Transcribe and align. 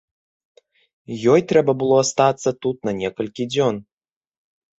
Ёй 1.33 1.41
трэба 1.51 1.71
было 1.81 1.95
астацца 2.05 2.49
тут 2.67 2.77
на 2.91 2.95
некалькі 3.03 3.49
дзён. 3.53 3.75